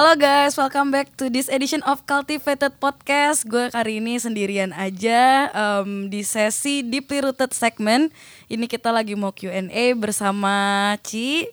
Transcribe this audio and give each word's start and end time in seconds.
Halo 0.00 0.16
guys, 0.16 0.56
welcome 0.56 0.88
back 0.88 1.12
to 1.20 1.28
this 1.28 1.52
edition 1.52 1.84
of 1.84 2.08
Cultivated 2.08 2.72
Podcast. 2.80 3.44
Gue 3.44 3.68
kali 3.68 4.00
ini 4.00 4.16
sendirian 4.16 4.72
aja 4.72 5.52
um, 5.52 6.08
di 6.08 6.24
sesi 6.24 6.80
Deeply 6.80 7.20
Rooted 7.20 7.52
segment. 7.52 8.08
Ini 8.48 8.64
kita 8.64 8.96
lagi 8.96 9.12
mau 9.12 9.28
Q&A 9.28 9.92
bersama 9.92 10.96
Ci 11.04 11.52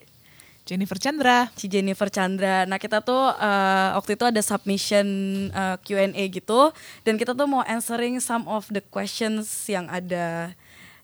Jennifer 0.64 0.96
Chandra. 0.96 1.52
Ci 1.60 1.68
Jennifer 1.68 2.08
Chandra. 2.08 2.64
Nah 2.64 2.80
kita 2.80 3.04
tuh 3.04 3.36
uh, 3.36 4.00
waktu 4.00 4.16
itu 4.16 4.24
ada 4.24 4.40
submission 4.40 5.04
uh, 5.52 5.76
Q&A 5.84 6.24
gitu, 6.32 6.72
dan 7.04 7.20
kita 7.20 7.36
tuh 7.36 7.52
mau 7.52 7.68
answering 7.68 8.24
some 8.24 8.48
of 8.48 8.64
the 8.72 8.80
questions 8.80 9.52
yang 9.68 9.92
ada 9.92 10.56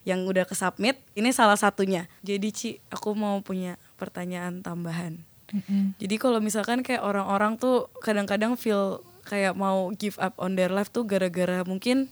yang 0.08 0.23
udah 0.23 0.48
ke 0.48 0.55
submit. 0.55 0.95
Ini 1.12 1.36
salah 1.36 1.59
satunya. 1.59 2.08
Jadi 2.23 2.48
Ci, 2.55 2.70
aku 2.88 3.12
mau 3.12 3.36
punya 3.44 3.75
pertanyaan 4.00 4.64
tambahan. 4.64 5.33
Mm-mm. 5.52 5.97
Jadi 5.99 6.15
kalau 6.21 6.39
misalkan 6.39 6.85
kayak 6.85 7.03
orang-orang 7.03 7.59
tuh 7.59 7.91
kadang-kadang 7.99 8.55
feel 8.55 9.03
kayak 9.27 9.55
mau 9.55 9.91
give 9.95 10.19
up 10.19 10.35
on 10.39 10.55
their 10.55 10.71
life 10.71 10.91
tuh 10.91 11.07
gara-gara 11.07 11.63
mungkin 11.63 12.11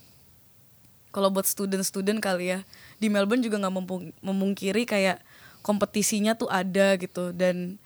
kalau 1.12 1.28
buat 1.28 1.44
student-student 1.44 2.24
kali 2.24 2.56
ya 2.56 2.60
di 3.04 3.12
Melbourne 3.12 3.44
juga 3.44 3.60
nggak 3.60 3.76
memungkiri 4.24 4.88
kayak 4.88 5.20
kompetisinya 5.60 6.40
tuh 6.40 6.48
ada 6.48 6.96
gitu 6.96 7.36
dan 7.36 7.78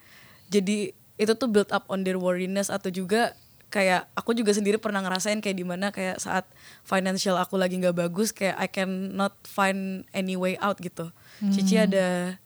jadi 0.53 0.93
itu 1.17 1.33
tuh 1.33 1.49
build 1.49 1.73
up 1.73 1.89
on 1.89 2.05
their 2.05 2.21
worriness 2.21 2.69
atau 2.69 2.93
juga 2.93 3.33
kayak 3.73 4.07
aku 4.15 4.37
juga 4.37 4.53
sendiri 4.53 4.77
pernah 4.79 5.01
ngerasain 5.03 5.41
kayak 5.41 5.57
di 5.57 5.65
mana 5.65 5.89
kayak 5.91 6.21
saat 6.21 6.45
financial 6.85 7.35
aku 7.35 7.59
lagi 7.59 7.75
nggak 7.75 7.97
bagus 7.97 8.31
kayak 8.31 8.55
I 8.61 8.67
can 8.69 9.17
not 9.17 9.35
find 9.43 10.05
any 10.15 10.37
way 10.39 10.55
out 10.61 10.79
gitu. 10.79 11.11
Cici 11.51 11.75
ada 11.75 12.37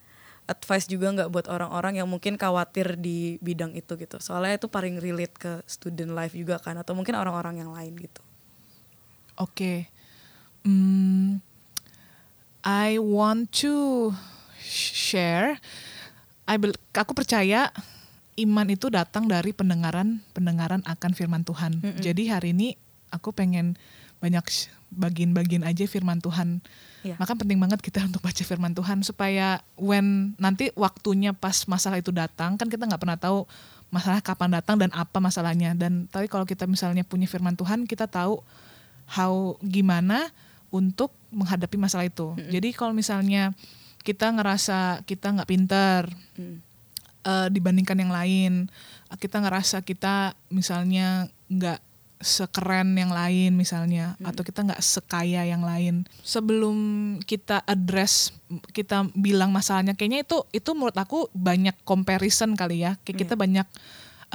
advice 0.50 0.90
juga 0.90 1.14
nggak 1.14 1.30
buat 1.30 1.46
orang-orang 1.46 2.02
yang 2.02 2.10
mungkin 2.10 2.36
khawatir 2.36 2.98
di 2.98 3.38
bidang 3.46 3.78
itu 3.78 3.94
gitu 3.94 4.18
soalnya 4.18 4.58
itu 4.58 4.66
paling 4.66 4.98
relate 4.98 5.38
ke 5.38 5.62
student 5.70 6.18
life 6.18 6.34
juga 6.34 6.58
kan 6.58 6.74
atau 6.82 6.98
mungkin 6.98 7.14
orang-orang 7.14 7.62
yang 7.62 7.70
lain 7.70 7.94
gitu 7.96 8.26
Oke. 9.40 9.88
Hmm, 10.68 11.40
I 12.60 13.00
want 13.00 13.56
to 13.64 14.12
share. 14.60 15.56
I 16.44 16.60
aku 16.92 17.16
percaya 17.16 17.72
iman 18.36 18.68
itu 18.68 18.92
datang 18.92 19.32
dari 19.32 19.56
pendengaran 19.56 20.20
pendengaran 20.36 20.84
akan 20.84 21.12
firman 21.16 21.48
Tuhan. 21.48 21.80
Jadi 22.04 22.28
hari 22.28 22.52
ini 22.52 22.76
aku 23.16 23.32
pengen 23.32 23.80
banyak 24.20 24.44
bagian-bagian 24.90 25.62
aja 25.66 25.86
firman 25.86 26.20
Tuhan. 26.20 26.62
Iya. 27.06 27.16
Maka 27.22 27.38
penting 27.38 27.58
banget 27.62 27.80
kita 27.80 28.04
untuk 28.10 28.22
baca 28.22 28.44
firman 28.44 28.74
Tuhan 28.74 29.02
supaya 29.06 29.62
when 29.80 30.34
nanti 30.42 30.74
waktunya 30.76 31.32
pas 31.32 31.66
masalah 31.70 32.02
itu 32.02 32.10
datang 32.10 32.58
kan 32.60 32.68
kita 32.68 32.86
nggak 32.90 33.02
pernah 33.02 33.18
tahu 33.18 33.46
masalah 33.90 34.22
kapan 34.22 34.62
datang 34.62 34.78
dan 34.78 34.90
apa 34.94 35.18
masalahnya. 35.18 35.74
Dan 35.74 36.06
tapi 36.10 36.30
kalau 36.30 36.46
kita 36.46 36.70
misalnya 36.70 37.06
punya 37.06 37.26
firman 37.26 37.58
Tuhan 37.58 37.86
kita 37.90 38.06
tahu 38.10 38.42
how 39.10 39.58
gimana 39.66 40.30
untuk 40.70 41.10
menghadapi 41.34 41.78
masalah 41.82 42.06
itu. 42.06 42.38
Jadi 42.50 42.74
kalau 42.78 42.94
misalnya 42.94 43.54
kita 44.06 44.30
ngerasa 44.30 45.02
kita 45.06 45.34
nggak 45.34 45.50
pinter 45.50 46.06
eh, 47.26 47.48
dibandingkan 47.50 47.98
yang 47.98 48.14
lain, 48.14 48.54
kita 49.18 49.42
ngerasa 49.42 49.82
kita 49.82 50.38
misalnya 50.54 51.26
nggak 51.50 51.89
sekeren 52.20 53.00
yang 53.00 53.16
lain 53.16 53.56
misalnya, 53.56 54.20
atau 54.28 54.44
kita 54.44 54.68
nggak 54.68 54.84
sekaya 54.84 55.48
yang 55.48 55.64
lain. 55.64 56.04
Sebelum 56.20 56.76
kita 57.24 57.64
address, 57.64 58.36
kita 58.76 59.08
bilang 59.16 59.56
masalahnya, 59.56 59.96
kayaknya 59.96 60.28
itu 60.28 60.44
itu 60.52 60.70
menurut 60.76 61.00
aku 61.00 61.32
banyak 61.32 61.80
comparison 61.88 62.60
kali 62.60 62.84
ya, 62.84 63.00
kayak 63.08 63.24
kita 63.24 63.40
banyak 63.40 63.64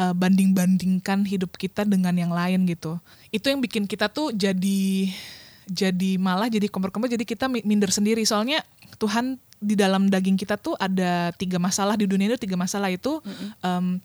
uh, 0.00 0.16
banding-bandingkan 0.16 1.28
hidup 1.28 1.54
kita 1.60 1.84
dengan 1.84 2.16
yang 2.16 2.32
lain 2.32 2.64
gitu. 2.64 2.96
Itu 3.28 3.52
yang 3.52 3.60
bikin 3.60 3.84
kita 3.84 4.08
tuh 4.08 4.32
jadi 4.32 5.12
jadi 5.64 6.20
malah 6.20 6.52
jadi 6.52 6.68
kompor-kompor 6.68 7.08
jadi 7.08 7.24
kita 7.24 7.48
mi- 7.48 7.64
minder 7.64 7.88
sendiri. 7.88 8.24
Soalnya 8.24 8.60
Tuhan 9.00 9.40
di 9.64 9.72
dalam 9.76 10.12
daging 10.12 10.36
kita 10.36 10.60
tuh 10.60 10.76
ada 10.76 11.32
tiga 11.40 11.56
masalah 11.56 11.96
di 11.96 12.04
dunia 12.04 12.28
itu 12.32 12.40
tiga 12.48 12.56
masalah. 12.56 12.92
Itu 12.92 13.24
em, 13.64 14.00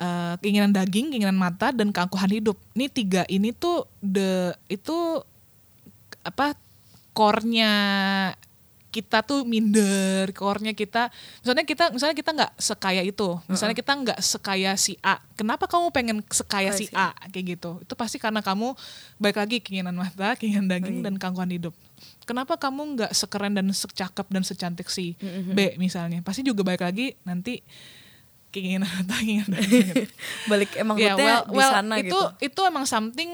eh, 0.00 0.34
keinginan 0.40 0.72
daging, 0.72 1.12
keinginan 1.12 1.36
mata 1.36 1.70
dan 1.70 1.92
keangkuhan 1.92 2.32
hidup. 2.32 2.56
Ini 2.72 2.86
tiga 2.88 3.22
ini 3.28 3.52
tuh 3.52 3.84
the 4.00 4.56
itu 4.72 5.20
apa 6.24 6.56
core-nya 7.12 7.72
kita 8.90 9.22
tuh 9.22 9.46
minder, 9.46 10.34
core-nya 10.34 10.74
kita 10.74 11.14
misalnya 11.40 11.62
kita 11.62 11.84
misalnya 11.94 12.16
kita 12.18 12.30
nggak 12.34 12.52
sekaya 12.58 13.02
itu, 13.06 13.38
misalnya 13.46 13.76
kita 13.78 13.92
nggak 13.94 14.18
sekaya 14.18 14.74
si 14.74 14.98
A. 14.98 15.22
Kenapa 15.38 15.70
kamu 15.70 15.94
pengen 15.94 16.18
sekaya 16.26 16.74
si 16.74 16.90
A 16.90 17.14
kayak 17.30 17.56
gitu? 17.56 17.78
Itu 17.86 17.94
pasti 17.94 18.18
karena 18.18 18.42
kamu 18.42 18.74
baik 19.22 19.38
lagi 19.38 19.56
keinginan 19.62 19.94
mata, 19.94 20.34
keinginan 20.34 20.66
daging 20.66 21.06
dan 21.06 21.14
keangkuhan 21.22 21.54
hidup. 21.54 21.74
Kenapa 22.26 22.58
kamu 22.58 22.98
nggak 22.98 23.12
sekeren 23.14 23.54
dan 23.54 23.70
secakep 23.70 24.26
dan 24.26 24.42
secantik 24.42 24.90
si 24.90 25.14
B 25.54 25.78
misalnya? 25.78 26.18
Pasti 26.26 26.42
juga 26.42 26.66
baik 26.66 26.82
lagi 26.82 27.14
nanti 27.22 27.62
keinginan 28.50 28.90
keinginan 29.10 29.62
balik 30.50 30.70
emang 30.78 30.96
Ya, 30.98 31.14
rootnya 31.14 31.24
well, 31.24 31.42
di 31.46 31.56
well, 31.56 31.72
sana 31.72 31.94
itu 31.98 32.08
gitu 32.10 32.18
itu 32.44 32.60
emang 32.66 32.84
something 32.84 33.30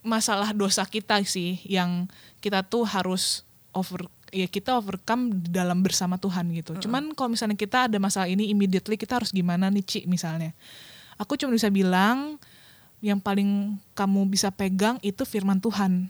masalah 0.00 0.50
dosa 0.56 0.86
kita 0.88 1.20
sih 1.28 1.60
yang 1.68 2.08
kita 2.40 2.64
tuh 2.64 2.88
harus 2.88 3.44
over 3.76 4.08
ya 4.30 4.46
kita 4.46 4.78
overcome 4.78 5.42
di 5.42 5.50
dalam 5.50 5.82
bersama 5.82 6.16
Tuhan 6.16 6.50
gitu. 6.54 6.78
Cuman 6.86 7.12
kalau 7.18 7.34
misalnya 7.34 7.58
kita 7.58 7.90
ada 7.90 7.98
masalah 7.98 8.30
ini 8.30 8.48
immediately 8.48 8.94
kita 8.94 9.18
harus 9.20 9.34
gimana 9.34 9.68
nih 9.68 9.84
Ci 9.84 10.00
misalnya. 10.06 10.54
Aku 11.20 11.36
cuma 11.36 11.52
bisa 11.52 11.68
bilang 11.68 12.40
yang 13.04 13.20
paling 13.20 13.76
kamu 13.92 14.30
bisa 14.30 14.48
pegang 14.48 14.96
itu 15.04 15.26
firman 15.28 15.60
Tuhan. 15.60 16.08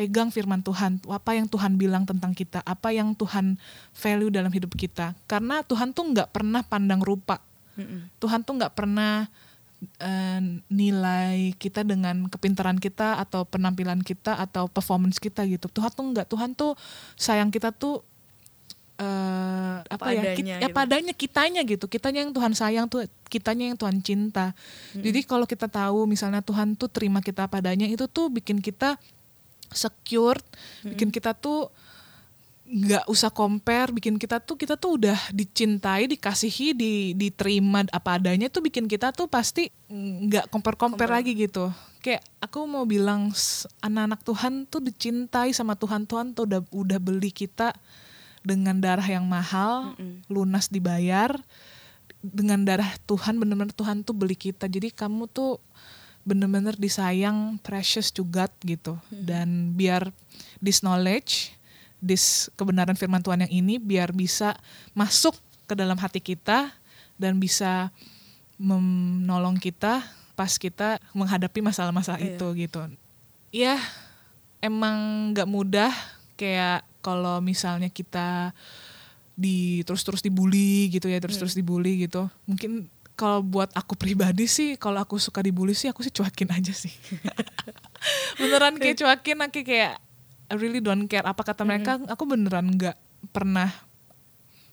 Pegang 0.00 0.32
firman 0.32 0.64
Tuhan, 0.64 0.96
apa 1.12 1.36
yang 1.36 1.44
Tuhan 1.44 1.76
bilang 1.76 2.08
tentang 2.08 2.32
kita, 2.32 2.64
apa 2.64 2.88
yang 2.88 3.12
Tuhan 3.12 3.60
value 3.92 4.32
dalam 4.32 4.48
hidup 4.48 4.72
kita. 4.72 5.12
Karena 5.28 5.60
Tuhan 5.60 5.92
tuh 5.92 6.08
nggak 6.08 6.32
pernah 6.32 6.64
pandang 6.64 7.04
rupa. 7.04 7.44
Tuhan 8.18 8.40
tuh 8.42 8.54
nggak 8.58 8.74
pernah 8.74 9.30
eh, 10.02 10.40
nilai 10.66 11.54
kita 11.54 11.86
dengan 11.86 12.26
kepintaran 12.26 12.82
kita 12.82 13.22
atau 13.22 13.46
penampilan 13.46 14.02
kita 14.02 14.34
atau 14.34 14.66
performance 14.66 15.22
kita 15.22 15.46
gitu. 15.46 15.70
Tuhan 15.70 15.90
tuh 15.94 16.04
nggak, 16.10 16.26
Tuhan 16.26 16.50
tuh 16.58 16.74
sayang 17.14 17.54
kita 17.54 17.70
tuh 17.70 18.02
eh 18.98 19.78
apa 19.86 20.10
ya? 20.10 20.34
Padanya 20.34 20.34
Kit- 20.34 20.46
ya 20.50 20.58
gitu. 20.58 20.74
padanya 20.74 21.12
kitanya 21.14 21.60
gitu. 21.62 21.84
Kitanya 21.86 22.20
yang 22.26 22.32
Tuhan 22.34 22.52
sayang 22.58 22.86
tuh, 22.90 23.06
kitanya 23.30 23.70
yang 23.70 23.78
Tuhan 23.78 24.02
cinta. 24.02 24.58
Jadi 24.98 25.22
kalau 25.22 25.46
kita 25.46 25.70
tahu 25.70 26.10
misalnya 26.10 26.42
Tuhan 26.42 26.74
tuh 26.74 26.90
terima 26.90 27.22
kita 27.22 27.46
padanya 27.46 27.86
itu 27.86 28.10
tuh 28.10 28.26
bikin 28.26 28.58
kita 28.58 28.98
secure, 29.70 30.42
bikin 30.82 31.14
kita 31.14 31.30
tuh 31.36 31.70
nggak 32.68 33.08
usah 33.08 33.32
compare 33.32 33.88
bikin 33.96 34.20
kita 34.20 34.44
tuh 34.44 34.60
kita 34.60 34.76
tuh 34.76 35.00
udah 35.00 35.16
dicintai 35.32 36.04
dikasihi 36.04 36.76
di 36.76 37.16
diterima 37.16 37.88
apa 37.88 38.20
adanya 38.20 38.52
tuh 38.52 38.60
bikin 38.60 38.84
kita 38.84 39.08
tuh 39.16 39.24
pasti 39.24 39.72
nggak 39.88 40.52
compare 40.52 40.76
compare. 40.76 41.08
lagi 41.08 41.32
gitu. 41.32 41.72
Kayak 42.04 42.28
aku 42.44 42.68
mau 42.68 42.84
bilang 42.84 43.32
anak-anak 43.80 44.20
Tuhan 44.20 44.68
tuh 44.68 44.84
dicintai 44.84 45.56
sama 45.56 45.80
Tuhan. 45.80 46.04
Tuhan 46.04 46.36
tuh 46.36 46.44
udah 46.44 46.60
udah 46.68 46.98
beli 47.00 47.32
kita 47.32 47.72
dengan 48.44 48.76
darah 48.76 49.08
yang 49.08 49.24
mahal 49.24 49.96
lunas 50.28 50.68
dibayar. 50.68 51.40
Dengan 52.20 52.68
darah 52.68 52.92
Tuhan 53.08 53.40
bener-bener 53.40 53.72
Tuhan 53.72 54.04
tuh 54.04 54.12
beli 54.12 54.36
kita. 54.36 54.68
Jadi 54.68 54.92
kamu 54.92 55.24
tuh 55.32 55.56
bener-bener 56.28 56.76
disayang 56.76 57.56
precious 57.64 58.12
to 58.12 58.28
God 58.28 58.52
gitu. 58.60 59.00
Dan 59.08 59.72
biar 59.72 60.12
this 60.60 60.84
knowledge 60.84 61.57
this 61.98 62.48
kebenaran 62.54 62.94
firman 62.94 63.20
Tuhan 63.20 63.44
yang 63.46 63.52
ini 63.52 63.76
biar 63.76 64.10
bisa 64.10 64.54
masuk 64.92 65.34
ke 65.66 65.74
dalam 65.74 65.98
hati 65.98 66.18
kita 66.18 66.72
dan 67.18 67.36
bisa 67.36 67.90
menolong 68.56 69.58
kita 69.58 70.02
pas 70.34 70.54
kita 70.54 71.02
menghadapi 71.12 71.58
masalah-masalah 71.58 72.22
Iya. 72.22 72.38
itu 72.38 72.46
gitu. 72.54 72.78
Ya 73.50 73.76
emang 74.58 75.30
nggak 75.34 75.48
mudah 75.50 75.90
kayak 76.34 76.86
kalau 77.02 77.38
misalnya 77.38 77.90
kita 77.90 78.54
di 79.38 79.86
terus-terus 79.86 80.18
dibully 80.18 80.90
gitu 80.90 81.06
ya 81.06 81.22
terus-terus 81.22 81.54
dibully 81.54 82.06
gitu 82.06 82.26
mungkin 82.42 82.90
kalau 83.14 83.38
buat 83.38 83.70
aku 83.70 83.94
pribadi 83.94 84.50
sih 84.50 84.74
kalau 84.74 84.98
aku 84.98 85.14
suka 85.18 85.42
dibully 85.42 85.78
sih 85.78 85.86
aku 85.86 86.02
sih 86.02 86.10
cuekin 86.10 86.50
aja 86.50 86.74
sih 86.74 86.90
beneran 88.42 88.78
kayak 88.78 88.98
cuekin 88.98 89.38
aku 89.38 89.62
kayak 89.62 90.02
I 90.48 90.54
really 90.56 90.80
don't 90.80 91.04
care 91.06 91.24
apa 91.24 91.44
kata 91.44 91.62
mereka 91.68 92.00
aku 92.08 92.24
beneran 92.24 92.72
nggak 92.72 92.96
pernah 93.32 93.68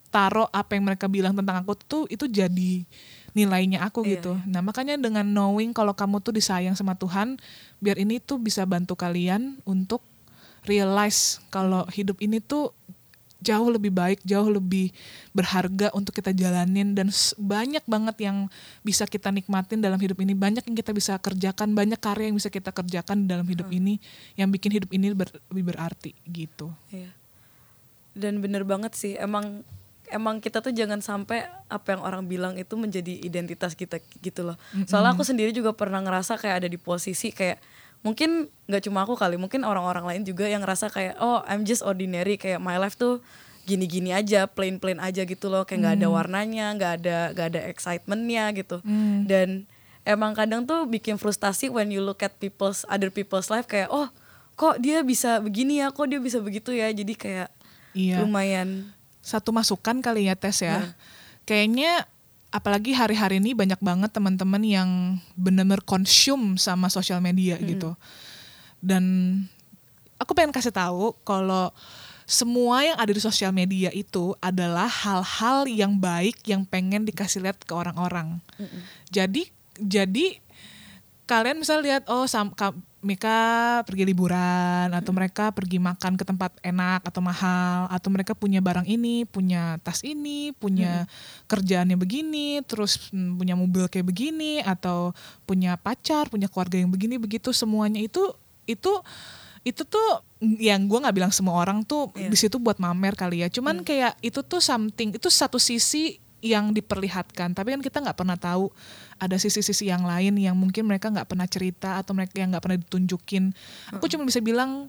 taruh 0.09 0.47
apa 0.55 0.79
yang 0.79 0.87
mereka 0.87 1.11
bilang 1.11 1.35
tentang 1.35 1.59
aku 1.59 1.75
tuh 1.75 2.03
itu 2.07 2.23
jadi 2.31 2.87
nilainya 3.35 3.83
aku 3.83 4.07
Iya, 4.07 4.23
gitu. 4.23 4.31
Nah 4.47 4.63
makanya 4.63 4.95
dengan 4.95 5.27
knowing 5.27 5.75
kalau 5.75 5.91
kamu 5.91 6.23
tuh 6.23 6.31
disayang 6.31 6.71
sama 6.71 6.95
Tuhan, 6.95 7.35
biar 7.83 7.99
ini 7.99 8.23
tuh 8.23 8.39
bisa 8.39 8.63
bantu 8.63 8.95
kalian 8.95 9.59
untuk 9.67 9.99
realize 10.63 11.43
kalau 11.51 11.83
hidup 11.91 12.15
ini 12.23 12.39
tuh 12.39 12.71
jauh 13.45 13.69
lebih 13.69 13.93
baik, 13.93 14.25
jauh 14.25 14.49
lebih 14.49 14.89
berharga 15.37 15.93
untuk 15.93 16.17
kita 16.17 16.33
jalanin 16.33 16.97
dan 16.97 17.13
banyak 17.37 17.85
banget 17.85 18.17
yang 18.25 18.49
bisa 18.81 19.05
kita 19.05 19.29
nikmatin 19.29 19.85
dalam 19.85 20.01
hidup 20.01 20.17
ini, 20.25 20.33
banyak 20.33 20.65
yang 20.65 20.73
kita 20.73 20.89
bisa 20.91 21.21
kerjakan, 21.21 21.77
banyak 21.77 22.01
karya 22.01 22.33
yang 22.33 22.37
bisa 22.41 22.49
kita 22.49 22.73
kerjakan 22.73 23.29
dalam 23.29 23.45
hidup 23.45 23.69
ini 23.69 24.01
yang 24.33 24.49
bikin 24.49 24.73
hidup 24.81 24.89
ini 24.89 25.13
ber- 25.13 25.37
lebih 25.53 25.69
berarti 25.69 26.17
gitu. 26.25 26.73
Iya. 26.89 27.13
Dan 28.17 28.41
bener 28.41 28.65
banget 28.65 28.97
sih, 28.97 29.13
emang 29.19 29.61
emang 30.09 30.37
kita 30.41 30.61
tuh 30.61 30.73
jangan 30.73 31.01
sampai 31.01 31.45
apa 31.69 31.97
yang 31.97 32.01
orang 32.05 32.23
bilang 32.29 32.53
itu 32.55 32.73
menjadi 32.77 33.11
identitas 33.25 33.73
kita 33.73 34.01
gitu 34.21 34.45
loh. 34.45 34.57
Soalnya 34.85 35.17
aku 35.17 35.25
sendiri 35.25 35.49
juga 35.51 35.73
pernah 35.73 36.01
ngerasa 36.01 36.37
kayak 36.37 36.65
ada 36.65 36.69
di 36.69 36.77
posisi 36.77 37.33
kayak 37.33 37.57
mungkin 38.05 38.47
nggak 38.69 38.85
cuma 38.85 39.01
aku 39.01 39.17
kali, 39.17 39.35
mungkin 39.35 39.65
orang-orang 39.65 40.05
lain 40.05 40.21
juga 40.21 40.45
yang 40.45 40.61
ngerasa 40.61 40.93
kayak 40.93 41.17
oh 41.17 41.41
I'm 41.49 41.65
just 41.65 41.81
ordinary 41.81 42.37
kayak 42.37 42.61
my 42.61 42.77
life 42.77 42.93
tuh 42.95 43.19
gini-gini 43.65 44.13
aja, 44.13 44.45
plain-plain 44.45 45.01
aja 45.01 45.25
gitu 45.25 45.49
loh, 45.49 45.65
kayak 45.65 45.81
nggak 45.81 45.95
ada 45.97 46.07
warnanya, 46.13 46.65
nggak 46.77 46.91
ada 47.01 47.17
nggak 47.33 47.47
ada 47.49 47.61
excitementnya 47.65 48.53
gitu. 48.53 48.77
Dan 49.25 49.65
emang 50.05 50.37
kadang 50.37 50.69
tuh 50.69 50.85
bikin 50.85 51.17
frustasi 51.17 51.73
when 51.73 51.89
you 51.89 51.97
look 51.99 52.21
at 52.21 52.37
people's 52.37 52.85
other 52.85 53.09
people's 53.09 53.49
life 53.49 53.65
kayak 53.65 53.89
oh 53.89 54.05
kok 54.53 54.77
dia 54.77 55.01
bisa 55.01 55.41
begini 55.41 55.81
ya, 55.81 55.89
kok 55.89 56.05
dia 56.05 56.21
bisa 56.21 56.37
begitu 56.39 56.71
ya, 56.77 56.93
jadi 56.93 57.13
kayak 57.17 57.49
Iya. 57.95 58.21
lumayan 58.21 58.91
satu 59.25 59.49
masukan 59.49 60.03
kali 60.03 60.29
ya 60.29 60.37
tes 60.37 60.61
ya. 60.61 60.77
Iya. 60.77 60.89
Kayaknya 61.47 61.91
apalagi 62.55 62.95
hari-hari 62.95 63.43
ini 63.43 63.51
banyak 63.51 63.83
banget 63.83 64.15
teman-teman 64.15 64.63
yang 64.63 64.89
benar-benar 65.35 65.83
consume 65.83 66.55
sama 66.55 66.87
sosial 66.87 67.19
media 67.19 67.59
gitu. 67.67 67.91
Dan 68.79 69.03
aku 70.15 70.31
pengen 70.31 70.55
kasih 70.55 70.71
tahu 70.71 71.11
kalau 71.27 71.75
semua 72.23 72.81
yang 72.81 72.97
ada 72.97 73.11
di 73.11 73.19
sosial 73.19 73.51
media 73.51 73.91
itu 73.91 74.33
adalah 74.39 74.87
hal-hal 74.87 75.67
yang 75.67 75.99
baik 75.99 76.41
yang 76.47 76.63
pengen 76.63 77.03
dikasih 77.03 77.43
lihat 77.43 77.59
ke 77.59 77.75
orang-orang. 77.75 78.39
Jadi 79.11 79.51
jadi 79.75 80.39
kalian 81.27 81.59
misal 81.59 81.83
lihat 81.83 82.07
oh 82.07 82.23
sam, 82.25 82.55
ka- 82.55 82.77
mereka 83.05 83.37
pergi 83.85 84.01
liburan 84.01 84.89
atau 84.89 85.13
mereka 85.13 85.53
pergi 85.53 85.77
makan 85.77 86.17
ke 86.17 86.25
tempat 86.25 86.57
enak 86.65 87.05
atau 87.05 87.21
mahal 87.21 87.85
atau 87.93 88.09
mereka 88.09 88.33
punya 88.33 88.65
barang 88.65 88.89
ini, 88.89 89.29
punya 89.29 89.77
tas 89.85 90.01
ini, 90.01 90.49
punya 90.57 91.05
kerjaannya 91.45 91.93
begini, 92.01 92.65
terus 92.65 93.13
mm, 93.13 93.37
punya 93.37 93.53
mobil 93.53 93.85
kayak 93.85 94.09
begini 94.09 94.65
atau 94.65 95.13
punya 95.45 95.77
pacar, 95.77 96.33
punya 96.33 96.49
keluarga 96.49 96.81
yang 96.81 96.89
begini 96.89 97.21
begitu 97.21 97.53
semuanya 97.53 98.01
itu 98.01 98.33
itu 98.65 98.89
itu 99.65 99.81
tuh 99.85 100.21
yang 100.61 100.85
gue 100.85 100.97
nggak 101.01 101.15
bilang 101.15 101.33
semua 101.33 101.57
orang 101.57 101.81
tuh 101.81 102.09
Iya. 102.13 102.29
di 102.29 102.37
situ 102.37 102.57
buat 102.57 102.77
mamer 102.77 103.17
kali 103.17 103.41
ya. 103.41 103.49
Cuman 103.49 103.81
kayak 103.81 104.17
itu 104.21 104.41
tuh 104.45 104.61
something 104.61 105.13
itu 105.17 105.29
satu 105.29 105.57
sisi 105.57 106.21
yang 106.45 106.69
diperlihatkan. 106.69 107.57
Tapi 107.57 107.73
kan 107.73 107.81
kita 107.81 107.97
nggak 108.05 108.17
pernah 108.21 108.37
tahu 108.37 108.69
ada 109.17 109.33
sisi-sisi 109.41 109.89
yang 109.89 110.05
lain 110.05 110.37
yang 110.37 110.53
mungkin 110.53 110.85
mereka 110.85 111.09
nggak 111.09 111.25
pernah 111.25 111.49
cerita 111.49 111.97
atau 111.97 112.13
mereka 112.13 112.37
yang 112.37 112.53
nggak 112.53 112.61
pernah 112.61 112.77
ditunjukin. 112.77 113.49
Aku 113.97 114.05
cuma 114.05 114.29
bisa 114.29 114.37
bilang 114.45 114.87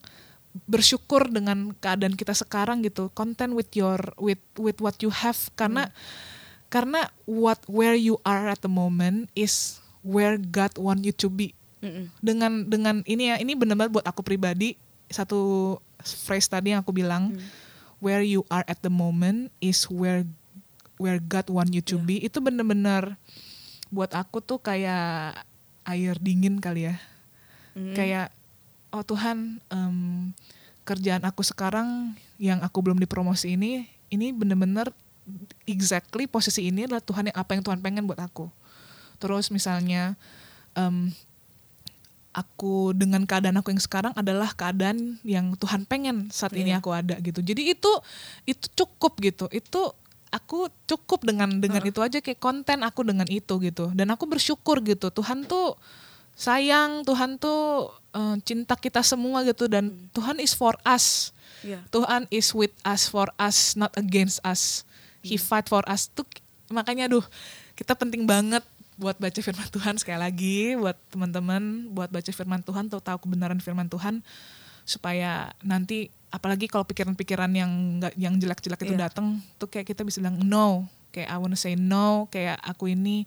bersyukur 0.68 1.32
dengan 1.32 1.72
keadaan 1.80 2.12
kita 2.12 2.36
sekarang 2.36 2.84
gitu. 2.84 3.08
Content 3.16 3.56
with 3.56 3.72
your 3.72 3.96
with 4.20 4.40
with 4.60 4.76
what 4.84 5.00
you 5.00 5.08
have 5.08 5.36
karena 5.56 5.88
karena 6.68 7.08
what 7.24 7.62
where 7.64 7.96
you 7.96 8.20
are 8.28 8.52
at 8.52 8.60
the 8.60 8.70
moment 8.70 9.32
is 9.32 9.80
where 10.04 10.36
God 10.36 10.76
want 10.76 11.02
you 11.02 11.14
to 11.24 11.32
be 11.32 11.56
Mm-mm. 11.80 12.10
dengan 12.18 12.66
dengan 12.66 13.00
ini 13.06 13.32
ya 13.32 13.36
ini 13.38 13.54
benar-benar 13.54 13.90
buat 13.90 14.06
aku 14.06 14.26
pribadi 14.26 14.74
satu 15.06 15.74
phrase 16.02 16.50
tadi 16.50 16.74
yang 16.74 16.82
aku 16.82 16.90
bilang 16.90 17.38
where 18.02 18.22
you 18.22 18.42
are 18.50 18.66
at 18.66 18.82
the 18.82 18.90
moment 18.90 19.54
is 19.62 19.86
where 19.86 20.26
where 20.96 21.18
God 21.18 21.48
want 21.48 21.70
you 21.70 21.82
to 21.82 21.96
be 21.98 22.18
itu 22.18 22.38
benar-benar 22.38 23.16
buat 23.88 24.12
aku 24.12 24.40
tuh 24.40 24.58
kayak 24.58 25.40
air 25.84 26.14
dingin 26.18 26.58
kali 26.58 26.90
ya 26.90 26.96
kayak 27.92 28.32
oh 28.90 29.02
Tuhan 29.02 29.60
em, 29.68 30.32
kerjaan 30.82 31.22
aku 31.22 31.44
sekarang 31.44 32.16
yang 32.36 32.58
aku 32.60 32.80
belum 32.80 32.96
dipromosi 32.96 33.54
ini 33.54 33.84
ini 34.08 34.32
benar-benar 34.32 34.90
exactly 35.64 36.24
posisi 36.24 36.70
ini 36.70 36.86
adalah 36.86 37.02
Tuhan 37.02 37.28
yang 37.28 37.36
apa 37.36 37.52
yang 37.52 37.62
Tuhan 37.62 37.80
pengen 37.82 38.06
buat 38.06 38.18
aku 38.18 38.48
terus 39.18 39.52
misalnya 39.52 40.16
em, 40.72 41.12
aku 42.32 42.92
dengan 42.92 43.24
keadaan 43.24 43.56
aku 43.56 43.72
yang 43.72 43.80
sekarang 43.80 44.12
adalah 44.12 44.52
keadaan 44.52 45.16
yang 45.24 45.56
Tuhan 45.56 45.88
pengen 45.88 46.28
saat 46.28 46.52
ini 46.52 46.68
Iya. 46.68 46.84
aku 46.84 46.92
ada 46.92 47.16
gitu. 47.16 47.40
Jadi 47.40 47.72
itu 47.72 47.88
itu 48.44 48.66
cukup 48.76 49.16
gitu. 49.24 49.48
Itu 49.48 49.96
aku 50.30 50.68
cukup 50.86 51.26
dengan 51.26 51.48
dengan 51.62 51.82
itu 51.82 52.00
aja 52.02 52.18
kayak 52.22 52.40
konten 52.40 52.82
aku 52.82 53.06
dengan 53.06 53.26
itu 53.28 53.58
gitu. 53.62 53.90
Dan 53.92 54.12
aku 54.12 54.26
bersyukur 54.26 54.82
gitu. 54.82 55.10
Tuhan 55.10 55.46
tuh 55.46 55.78
sayang, 56.36 57.06
Tuhan 57.06 57.40
tuh 57.40 57.92
eh, 58.14 58.36
cinta 58.44 58.74
kita 58.76 59.00
semua 59.00 59.42
gitu 59.46 59.66
dan 59.70 59.92
Tuhan 60.12 60.38
is 60.42 60.52
for 60.52 60.76
us. 60.84 61.32
Iya. 61.64 61.82
Tuhan 61.90 62.28
is 62.30 62.52
with 62.52 62.74
us 62.84 63.08
for 63.08 63.32
us 63.40 63.74
not 63.74 63.90
against 63.96 64.38
us. 64.44 64.86
He 65.24 65.40
fight 65.40 65.66
for 65.66 65.82
us 65.90 66.06
tuh 66.06 66.22
makanya 66.70 67.06
aduh 67.10 67.26
kita 67.78 67.94
penting 67.94 68.26
banget 68.26 68.62
buat 68.96 69.16
baca 69.20 69.40
firman 69.44 69.68
Tuhan 69.68 69.94
sekali 70.00 70.18
lagi 70.18 70.58
buat 70.74 70.96
teman-teman 71.12 71.92
buat 71.92 72.08
baca 72.08 72.30
firman 72.32 72.64
Tuhan 72.64 72.88
tuh 72.88 72.98
tahu 72.98 73.28
kebenaran 73.28 73.60
firman 73.60 73.86
Tuhan 73.86 74.24
supaya 74.86 75.50
nanti 75.60 76.08
apalagi 76.30 76.70
kalau 76.70 76.86
pikiran-pikiran 76.86 77.50
yang 77.50 77.70
nggak 77.98 78.14
yang 78.14 78.38
jelek-jelek 78.38 78.86
itu 78.86 78.94
Iya. 78.94 79.10
datang 79.10 79.42
tuh 79.58 79.66
kayak 79.66 79.90
kita 79.90 80.06
bisa 80.06 80.22
bilang 80.22 80.38
no 80.40 80.86
kayak 81.10 81.26
I 81.26 81.36
wanna 81.36 81.58
say 81.58 81.74
no 81.74 82.30
kayak 82.30 82.62
aku 82.62 82.94
ini 82.94 83.26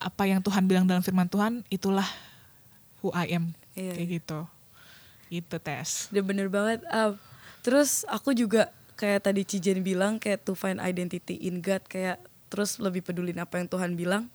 apa 0.00 0.26
yang 0.26 0.42
Tuhan 0.42 0.66
bilang 0.66 0.84
dalam 0.84 1.00
firman 1.00 1.30
Tuhan 1.30 1.62
itulah 1.68 2.06
who 3.00 3.14
I 3.14 3.30
am 3.30 3.54
Iya, 3.72 3.94
kayak 3.94 4.08
gitu 4.20 4.38
itu 5.30 5.56
tes 5.62 6.10
Udah 6.10 6.24
bener 6.26 6.50
banget. 6.50 6.82
Ah, 6.90 7.14
terus 7.62 8.02
aku 8.10 8.34
juga 8.34 8.74
kayak 8.98 9.30
tadi 9.30 9.46
Cijen 9.46 9.80
bilang 9.80 10.18
kayak 10.18 10.42
to 10.42 10.58
find 10.58 10.82
identity 10.82 11.38
in 11.38 11.62
God 11.62 11.86
kayak 11.86 12.18
terus 12.50 12.82
lebih 12.82 13.06
pedulin 13.06 13.38
apa 13.38 13.62
yang 13.62 13.70
Tuhan 13.70 13.94
bilang. 13.94 14.26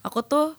Aku 0.00 0.24
tuh 0.24 0.56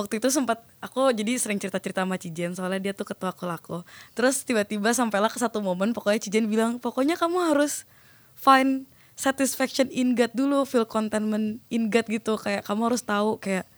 waktu 0.00 0.16
itu 0.16 0.32
sempat 0.32 0.64
aku 0.80 1.12
jadi 1.12 1.36
sering 1.36 1.60
cerita-cerita 1.60 2.08
sama 2.08 2.16
Cijen 2.16 2.56
soalnya 2.56 2.80
dia 2.80 2.92
tuh 2.96 3.04
ketua 3.04 3.36
kelako. 3.36 3.84
Terus 4.16 4.40
tiba-tiba 4.40 4.88
sampailah 4.96 5.28
ke 5.28 5.36
satu 5.36 5.60
momen 5.60 5.92
pokoknya 5.92 6.24
Cijen 6.24 6.48
bilang 6.48 6.80
pokoknya 6.80 7.20
kamu 7.20 7.52
harus 7.52 7.84
find 8.32 8.88
satisfaction 9.12 9.92
in 9.92 10.16
God 10.16 10.32
dulu, 10.32 10.64
feel 10.64 10.88
contentment 10.88 11.60
in 11.68 11.92
God 11.92 12.08
gitu 12.08 12.40
kayak 12.40 12.64
kamu 12.64 12.88
harus 12.88 13.04
tahu 13.04 13.36
kayak 13.36 13.68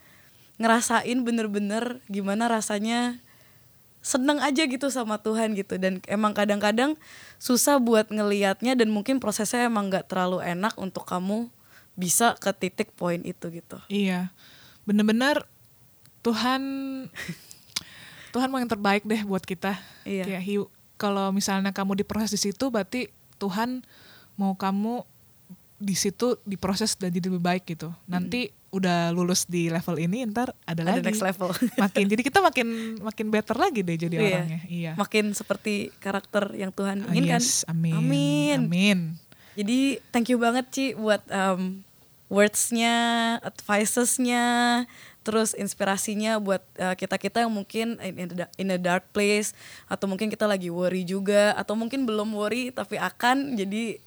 ngerasain 0.63 1.19
bener-bener 1.27 1.99
gimana 2.07 2.47
rasanya 2.47 3.19
seneng 4.03 4.39
aja 4.43 4.67
gitu 4.67 4.91
sama 4.91 5.19
Tuhan 5.19 5.55
gitu 5.59 5.79
dan 5.79 6.03
emang 6.11 6.35
kadang-kadang 6.35 6.99
susah 7.39 7.79
buat 7.79 8.11
ngelihatnya 8.11 8.79
dan 8.79 8.91
mungkin 8.91 9.19
prosesnya 9.19 9.67
emang 9.67 9.91
nggak 9.91 10.11
terlalu 10.11 10.43
enak 10.43 10.75
untuk 10.79 11.07
kamu 11.07 11.51
bisa 11.95 12.35
ke 12.39 12.51
titik 12.55 12.95
poin 12.99 13.23
itu 13.23 13.47
gitu. 13.51 13.79
Iya, 13.87 14.35
bener-bener 14.87 15.47
Tuhan 16.23 16.63
Tuhan 18.33 18.49
mau 18.49 18.57
yang 18.57 18.71
terbaik 18.71 19.05
deh 19.05 19.23
buat 19.23 19.43
kita. 19.43 19.77
Iya. 20.03 20.25
Kayak 20.25 20.43
hiu- 20.43 20.71
kalau 20.97 21.29
misalnya 21.31 21.69
kamu 21.69 21.99
diproses 21.99 22.33
di 22.33 22.41
situ, 22.41 22.71
berarti 22.71 23.11
Tuhan 23.37 23.83
mau 24.35 24.55
kamu 24.55 25.05
di 25.77 25.93
situ 25.93 26.39
diproses 26.43 26.95
dan 26.95 27.11
jadi 27.11 27.27
lebih 27.27 27.43
baik 27.43 27.67
gitu. 27.69 27.91
Nanti 28.07 28.49
udah 28.71 29.11
lulus 29.11 29.45
di 29.45 29.69
level 29.69 29.99
ini, 29.99 30.25
ntar 30.25 30.55
ada, 30.65 30.81
Ada 30.81 30.97
lagi. 30.97 31.05
next 31.05 31.21
level. 31.21 31.51
makin 31.85 32.05
jadi 32.07 32.23
kita 32.23 32.39
makin 32.41 32.69
makin 33.03 33.27
better 33.29 33.57
lagi 33.59 33.83
deh 33.83 33.99
jadi 33.99 34.15
Iya. 34.15 34.25
orangnya. 34.31 34.61
Iya. 34.65 34.93
Makin 34.97 35.25
seperti 35.33 35.75
karakter 35.99 36.55
yang 36.55 36.71
Tuhan 36.71 37.05
Ah, 37.05 37.13
inginkan. 37.13 37.37
yes, 37.37 37.67
amin. 37.67 37.93
Amin. 37.93 38.59
Amin. 38.65 38.99
Jadi 39.53 40.01
thank 40.09 40.33
you 40.33 40.41
banget 40.41 40.65
Ci 40.71 40.85
buat 40.95 41.21
um, 41.29 41.85
wordsnya, 42.33 43.37
advicesnya, 43.45 44.47
terus 45.21 45.53
inspirasinya 45.53 46.41
buat 46.41 46.65
uh, 46.81 46.97
kita-kita 46.97 47.45
yang 47.45 47.53
mungkin 47.53 48.01
in, 48.01 48.15
in, 48.17 48.29
the, 48.33 48.47
in 48.57 48.69
a 48.73 48.81
dark 48.81 49.05
place 49.13 49.53
atau 49.87 50.09
mungkin 50.09 50.33
kita 50.33 50.49
lagi 50.49 50.73
worry 50.73 51.05
juga 51.05 51.53
atau 51.55 51.77
mungkin 51.77 52.09
belum 52.09 52.33
worry 52.33 52.73
tapi 52.73 52.97
akan 52.97 53.55
jadi 53.55 54.01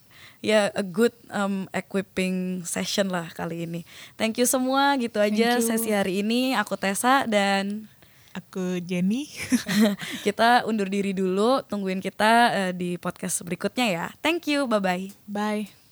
ya 0.44 0.74
a 0.74 0.84
good 0.84 1.14
um, 1.30 1.70
equipping 1.72 2.66
session 2.66 3.14
lah 3.14 3.30
kali 3.32 3.70
ini. 3.70 3.82
Thank 4.18 4.42
you 4.42 4.50
semua 4.50 4.98
gitu 4.98 5.22
aja 5.22 5.62
sesi 5.62 5.94
hari 5.94 6.26
ini. 6.26 6.58
Aku 6.58 6.76
Tessa 6.76 7.30
dan 7.30 7.88
Aku 8.36 8.84
Jenny. 8.84 9.32
kita 10.28 10.68
undur 10.68 10.92
diri 10.92 11.16
dulu. 11.16 11.64
Tungguin 11.64 12.04
kita 12.04 12.32
uh, 12.52 12.72
di 12.76 13.00
podcast 13.00 13.40
berikutnya 13.48 13.88
ya. 13.88 14.06
Thank 14.20 14.52
you. 14.52 14.68
Bye 14.68 14.84
bye. 14.84 15.06
Bye. 15.24 15.85